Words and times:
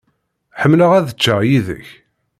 Ḥemmleɣ 0.61 0.91
ad 0.93 1.07
cceɣ 1.13 1.39
yid-k. 1.49 1.89